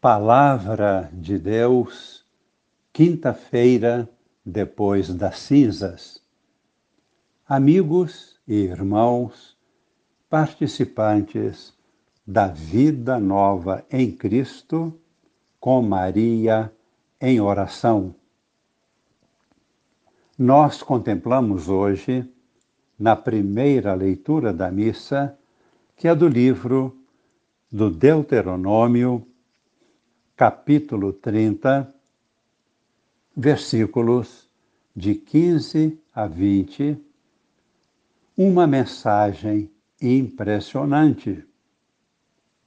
[0.00, 2.24] Palavra de Deus,
[2.92, 4.08] quinta-feira
[4.46, 6.22] depois das cinzas.
[7.48, 9.56] Amigos e irmãos,
[10.30, 11.74] participantes
[12.24, 14.96] da vida nova em Cristo,
[15.58, 16.72] com Maria
[17.20, 18.14] em oração.
[20.38, 22.24] Nós contemplamos hoje,
[22.96, 25.36] na primeira leitura da missa,
[25.96, 26.96] que é do livro
[27.68, 29.27] do Deuteronômio,
[30.38, 31.92] capítulo 30,
[33.36, 34.48] versículos
[34.94, 36.96] de 15 a 20,
[38.36, 39.68] uma mensagem
[40.00, 41.44] impressionante.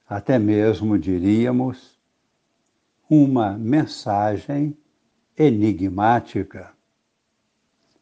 [0.06, 1.98] Até mesmo diríamos
[3.10, 4.78] uma mensagem
[5.38, 6.74] enigmática.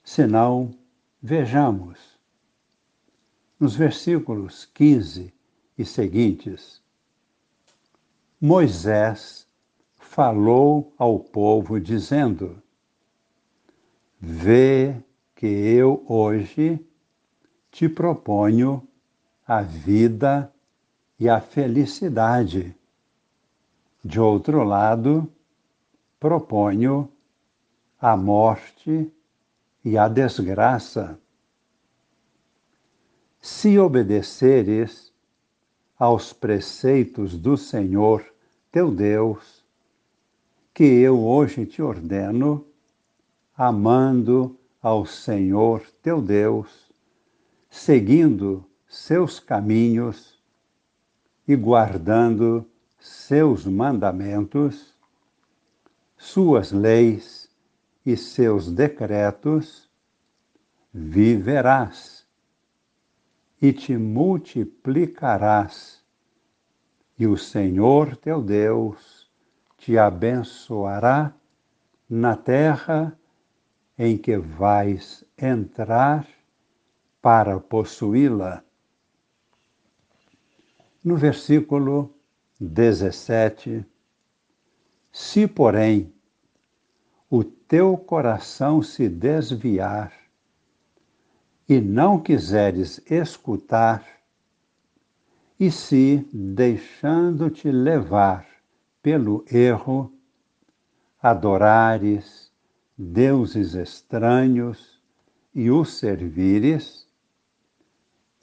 [0.03, 0.73] Se não,
[1.21, 2.17] vejamos.
[3.59, 5.31] Nos versículos 15
[5.77, 6.81] e seguintes,
[8.41, 9.47] Moisés
[10.09, 12.61] falou ao povo, dizendo:
[14.19, 14.95] Vê
[15.35, 16.83] que eu hoje
[17.69, 18.85] te proponho
[19.47, 20.51] a vida
[21.19, 22.75] e a felicidade.
[24.03, 25.31] De outro lado,
[26.19, 27.11] proponho
[28.01, 29.11] a morte
[29.85, 31.19] e a desgraça.
[33.39, 35.13] Se obedeceres
[35.99, 38.25] aos preceitos do Senhor
[38.71, 39.58] teu Deus,
[40.79, 42.65] que eu hoje te ordeno,
[43.53, 46.89] amando ao Senhor teu Deus,
[47.69, 50.41] seguindo seus caminhos
[51.45, 52.65] e guardando
[52.97, 54.95] seus mandamentos,
[56.17, 57.49] suas leis
[58.05, 59.91] e seus decretos,
[60.93, 62.25] viverás
[63.61, 66.01] e te multiplicarás,
[67.17, 69.18] e o Senhor teu Deus
[69.79, 71.33] te abençoará
[72.09, 73.17] na terra
[73.97, 76.27] em que vais entrar
[77.21, 78.63] para possuí-la.
[81.03, 82.13] No versículo
[82.59, 83.85] 17:
[85.11, 86.13] Se, porém,
[87.29, 90.11] o teu coração se desviar
[91.67, 94.03] e não quiseres escutar,
[95.59, 98.48] e se, deixando-te levar
[99.01, 100.13] pelo erro,
[101.21, 102.51] adorares
[102.97, 105.01] deuses estranhos
[105.55, 107.07] e os servires,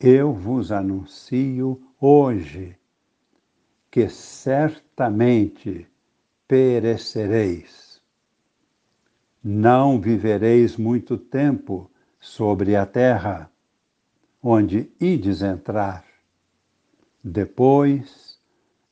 [0.01, 2.77] eu vos anuncio hoje
[3.91, 5.87] que certamente
[6.49, 8.01] perecereis.
[9.43, 13.51] Não vivereis muito tempo sobre a terra,
[14.43, 16.05] onde ides entrar.
[17.23, 18.26] Depois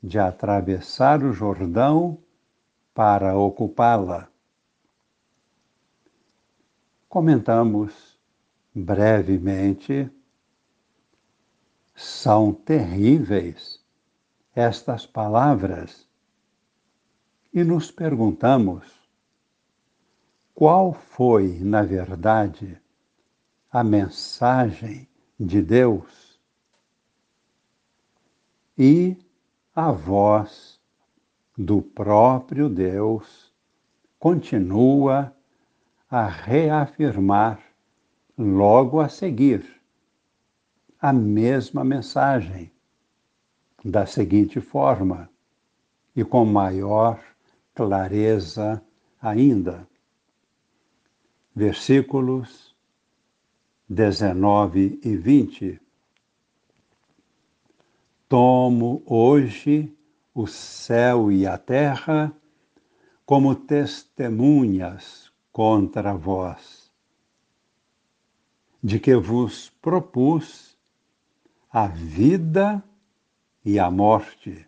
[0.04, 2.18] de atravessar o Jordão
[2.92, 4.28] para ocupá-la.
[7.08, 8.20] Comentamos
[8.74, 10.10] brevemente.
[11.94, 13.82] São terríveis
[14.54, 16.06] estas palavras
[17.50, 18.84] e nos perguntamos
[20.54, 22.78] qual foi, na verdade,
[23.72, 25.08] a mensagem
[25.40, 26.38] de Deus
[28.76, 29.23] e
[29.74, 30.80] a voz
[31.58, 33.52] do próprio Deus
[34.20, 35.34] continua
[36.08, 37.60] a reafirmar
[38.38, 39.64] logo a seguir
[41.00, 42.72] a mesma mensagem,
[43.84, 45.28] da seguinte forma
[46.14, 47.20] e com maior
[47.74, 48.82] clareza
[49.20, 49.86] ainda.
[51.54, 52.74] Versículos
[53.88, 55.83] 19 e 20
[58.36, 59.96] Tomo hoje
[60.34, 62.36] o céu e a terra
[63.24, 66.90] como testemunhas contra vós,
[68.82, 70.76] de que vos propus
[71.70, 72.82] a vida
[73.64, 74.66] e a morte.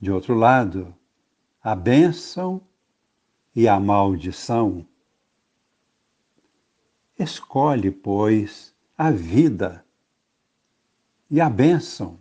[0.00, 0.94] De outro lado,
[1.62, 2.58] a bênção
[3.54, 4.88] e a maldição.
[7.18, 9.83] Escolhe, pois, a vida
[11.30, 12.20] e a bênção,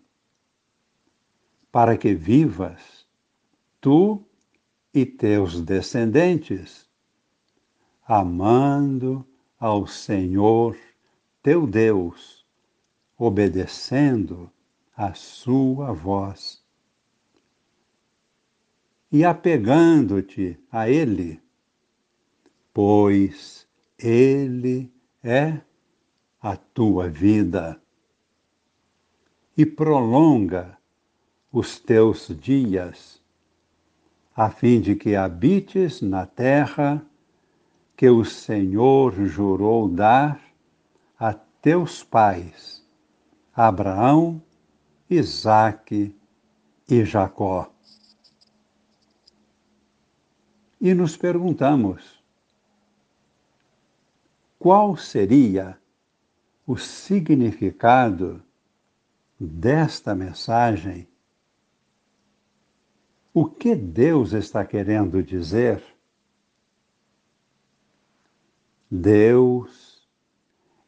[1.71, 3.05] para que vivas,
[3.81, 4.23] tu
[4.93, 6.89] e teus descendentes,
[8.05, 9.27] amando
[9.59, 10.77] ao Senhor
[11.41, 12.45] teu Deus,
[13.17, 14.51] obedecendo
[14.95, 16.63] a sua voz.
[19.11, 21.41] E apegando-te a Ele,
[22.73, 23.67] pois
[23.97, 24.91] Ele
[25.21, 25.61] é
[26.41, 27.82] a tua vida
[29.57, 30.77] e prolonga
[31.51, 33.21] os teus dias,
[34.35, 37.05] a fim de que habites na terra
[37.95, 40.41] que o Senhor jurou dar
[41.19, 42.83] a teus pais,
[43.55, 44.41] Abraão,
[45.07, 46.15] Isaque
[46.89, 47.71] e Jacó.
[50.81, 52.21] E nos perguntamos:
[54.57, 55.77] qual seria
[56.65, 58.41] o significado
[59.47, 61.07] desta mensagem?
[63.33, 65.83] O que Deus está querendo dizer?
[68.89, 70.07] Deus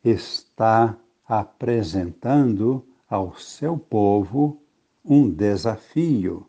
[0.03, 0.97] está
[1.27, 4.61] apresentando ao seu povo
[5.03, 6.47] um desafio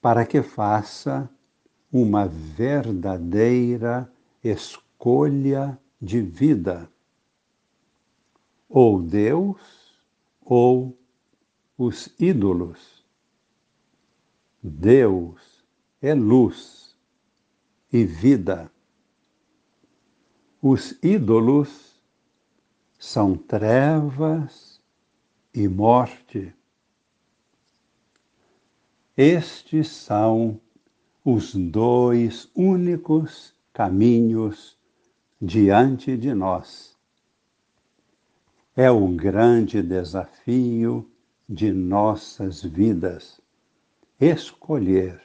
[0.00, 1.28] para que faça
[1.92, 4.10] uma verdadeira
[4.42, 6.90] escolha de vida.
[8.68, 9.85] Ou Deus
[10.46, 10.96] ou
[11.76, 13.04] os ídolos.
[14.62, 15.64] Deus
[16.00, 16.96] é luz
[17.92, 18.70] e vida.
[20.62, 22.00] Os ídolos
[22.98, 24.80] são trevas
[25.52, 26.54] e morte.
[29.16, 30.60] Estes são
[31.24, 34.78] os dois únicos caminhos
[35.40, 36.95] diante de nós.
[38.78, 41.10] É o grande desafio
[41.48, 43.40] de nossas vidas.
[44.20, 45.18] Escolher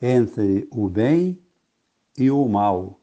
[0.00, 1.40] entre o bem
[2.18, 2.98] e o mal,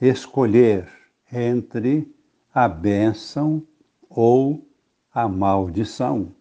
[0.00, 0.88] escolher
[1.32, 2.14] entre
[2.54, 3.66] a bênção
[4.08, 4.64] ou
[5.12, 6.32] a maldição,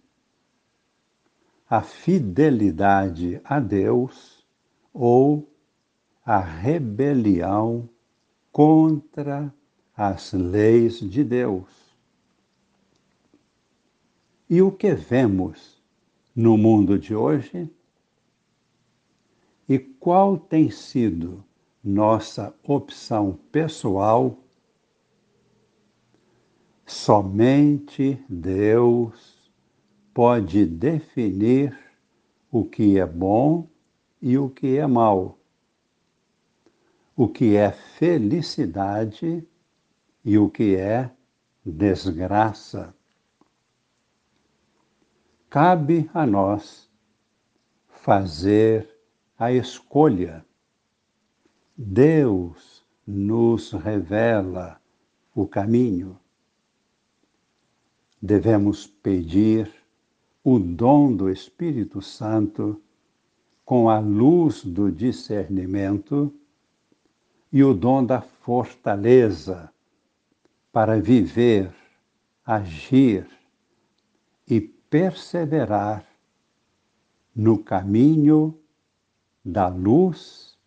[1.67, 4.45] a fidelidade a Deus
[4.93, 5.49] ou
[6.23, 7.89] a rebelião
[8.51, 9.51] contra
[10.01, 11.69] as leis de Deus.
[14.49, 15.79] E o que vemos
[16.35, 17.69] no mundo de hoje?
[19.69, 21.45] E qual tem sido
[21.83, 24.35] nossa opção pessoal?
[26.83, 29.51] Somente Deus
[30.15, 31.77] pode definir
[32.51, 33.67] o que é bom
[34.19, 35.37] e o que é mal
[37.15, 39.45] o que é felicidade
[40.23, 41.11] e o que é
[41.65, 42.93] desgraça.
[45.49, 46.89] Cabe a nós
[47.89, 48.89] fazer
[49.37, 50.45] a escolha.
[51.75, 54.79] Deus nos revela
[55.35, 56.19] o caminho.
[58.21, 59.71] Devemos pedir
[60.43, 62.81] o dom do Espírito Santo
[63.65, 66.33] com a luz do discernimento
[67.51, 69.71] e o dom da fortaleza
[70.71, 71.73] para viver,
[72.45, 73.27] agir
[74.47, 76.05] e perseverar
[77.35, 78.57] no caminho
[79.43, 80.57] da luz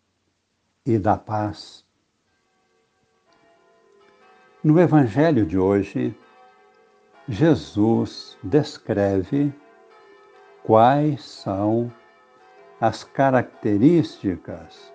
[0.85, 1.85] e da paz.
[4.63, 6.15] No Evangelho de hoje,
[7.27, 9.53] Jesus descreve
[10.63, 11.91] quais são
[12.81, 14.91] as características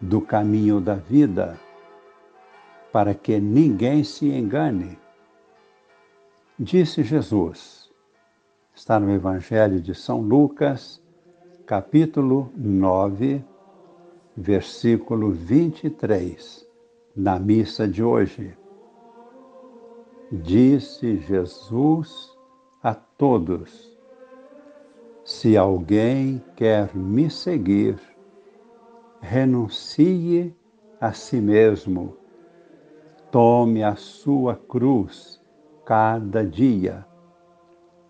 [0.00, 1.58] do caminho da vida,
[2.92, 4.98] para que ninguém se engane.
[6.58, 7.90] Disse Jesus,
[8.74, 11.02] está no Evangelho de São Lucas,
[11.66, 13.42] capítulo 9,
[14.36, 16.68] versículo 23,
[17.16, 18.54] na missa de hoje.
[20.30, 22.36] Disse Jesus
[22.82, 23.98] a todos:
[25.24, 27.98] Se alguém quer me seguir,
[29.20, 30.54] renuncie
[31.00, 32.21] a si mesmo,
[33.32, 35.40] tome a sua cruz
[35.86, 37.04] cada dia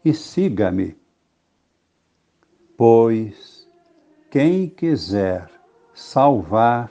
[0.05, 0.99] e siga-me.
[2.77, 3.67] Pois
[4.31, 5.49] quem quiser
[5.95, 6.91] salvar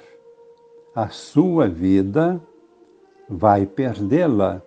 [0.96, 2.42] a sua vida,
[3.28, 4.62] vai perdê-la.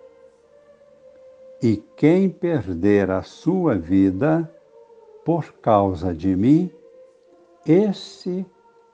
[1.61, 4.51] E quem perder a sua vida
[5.23, 6.71] por causa de mim,
[7.65, 8.45] esse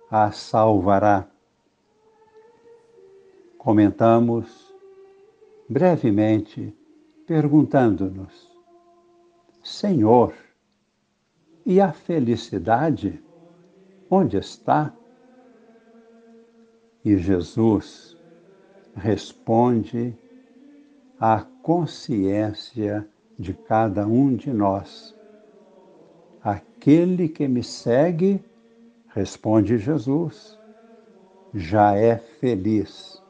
[0.09, 1.30] a salvará.
[3.61, 4.73] Comentamos
[5.69, 6.75] brevemente,
[7.27, 8.51] perguntando-nos:
[9.63, 10.33] Senhor,
[11.65, 13.23] e a felicidade
[14.09, 14.93] onde está?
[17.05, 18.17] E Jesus
[18.95, 20.17] responde
[21.19, 25.15] à consciência de cada um de nós.
[26.43, 28.43] Aquele que me segue
[29.13, 30.57] Responde Jesus:
[31.53, 33.20] já é feliz.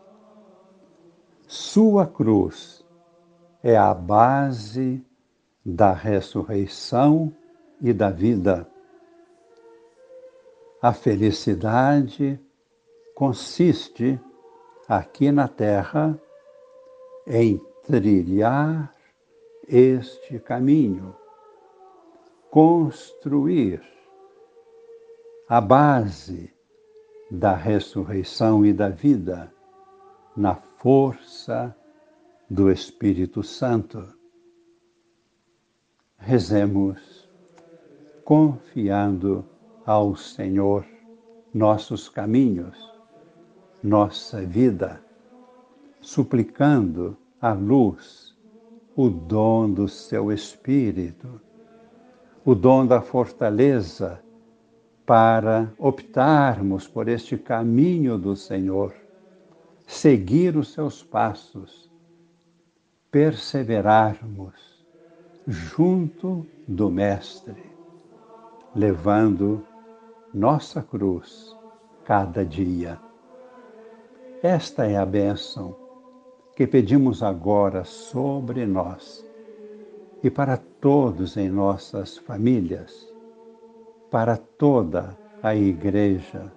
[1.54, 2.82] Sua cruz
[3.62, 5.06] é a base
[5.66, 7.36] da ressurreição
[7.82, 8.66] e da vida.
[10.82, 12.40] A felicidade
[13.14, 14.18] consiste
[14.88, 16.18] aqui na Terra
[17.28, 18.96] em trilhar
[19.68, 21.14] este caminho,
[22.50, 23.84] construir
[25.50, 26.50] a base
[27.30, 29.52] da ressurreição e da vida
[30.36, 31.76] na força
[32.50, 34.08] do Espírito Santo.
[36.18, 37.30] Rezemos
[38.24, 39.46] confiando
[39.86, 40.86] ao Senhor
[41.54, 42.78] nossos caminhos,
[43.84, 45.04] nossa vida,
[46.00, 48.36] suplicando a luz,
[48.96, 51.42] o dom do seu Espírito,
[52.46, 54.22] o dom da fortaleza
[55.06, 58.94] para optarmos por este caminho do Senhor,
[59.92, 61.92] seguir os seus passos,
[63.12, 64.56] perseverarmos
[65.46, 67.62] junto do Mestre,
[68.74, 69.68] levando
[70.34, 71.54] nossa cruz
[72.06, 72.98] cada dia.
[74.42, 75.76] Esta é a bênção
[76.56, 79.28] que pedimos agora sobre nós
[80.24, 83.14] e para todos em nossas famílias,
[84.10, 86.50] para toda a Igreja,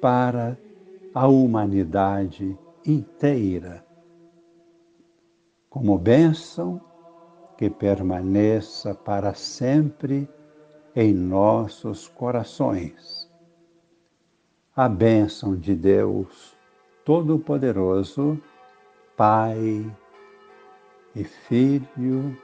[0.00, 0.58] para
[1.16, 3.82] a humanidade inteira.
[5.70, 6.78] Como bênção
[7.56, 10.28] que permaneça para sempre
[10.94, 13.32] em nossos corações.
[14.76, 16.54] A bênção de Deus
[17.02, 18.38] Todo-Poderoso,
[19.16, 19.90] Pai
[21.14, 22.36] e Filho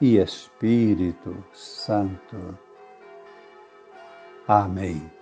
[0.00, 2.58] e Espírito Santo.
[4.48, 5.19] Amém.